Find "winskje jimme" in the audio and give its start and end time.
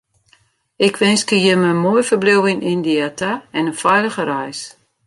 1.01-1.69